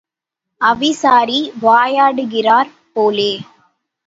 அவிசாரி 0.61 1.39
வாயாடுகிறாற் 1.61 2.71
போலே. 2.93 3.31